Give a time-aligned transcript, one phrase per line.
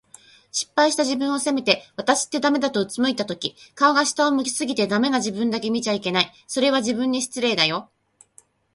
[0.51, 6.33] 失敗した自分を責めて、「わたしってダメだ」と俯いたとき、顔が下を向き過ぎて、“ダメ”な自分だけ見ちゃいけない。
[6.47, 7.87] それは、自分に失礼だよ。